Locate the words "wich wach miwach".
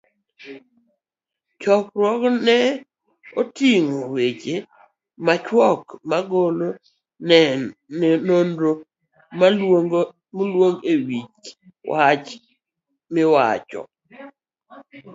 11.07-13.69